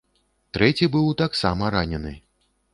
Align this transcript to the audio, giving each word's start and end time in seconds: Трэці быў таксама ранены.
Трэці 0.57 0.89
быў 0.95 1.13
таксама 1.21 1.71
ранены. 1.79 2.17